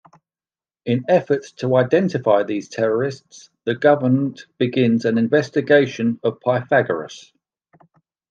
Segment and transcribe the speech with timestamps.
[0.83, 7.31] In efforts to identify these terrorists, the government begins an investigation of Pythagoras.